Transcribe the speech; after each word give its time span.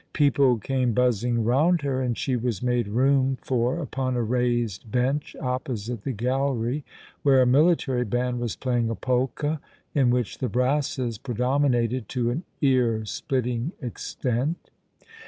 People 0.13 0.57
came 0.57 0.93
buzzing 0.93 1.43
round 1.43 1.83
lier, 1.83 2.01
and 2.01 2.17
she 2.17 2.35
was 2.35 2.63
made 2.63 2.87
room 2.87 3.37
for 3.43 3.77
upon 3.77 4.15
a 4.15 4.23
raised 4.23 4.91
bench 4.91 5.35
oppo 5.39 5.77
site 5.77 6.01
the 6.01 6.11
gallery 6.11 6.83
where 7.21 7.39
a 7.39 7.45
military 7.45 8.03
band 8.03 8.39
was 8.39 8.55
playing 8.55 8.89
a 8.89 8.95
polka 8.95 9.57
in 9.93 10.09
which 10.09 10.39
the 10.39 10.49
brasses 10.49 11.19
predominated 11.19 12.09
to 12.09 12.31
an 12.31 12.41
ear 12.61 13.05
splitting 13.05 13.73
extent. 13.79 14.71